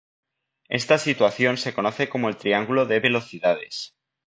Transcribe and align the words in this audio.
Esta 0.69 0.97
situación 0.97 1.57
se 1.57 1.75
conoce 1.75 2.09
como 2.09 2.27
el 2.27 2.35
triángulo 2.35 2.87
de 2.87 2.99
velocidades. 2.99 3.93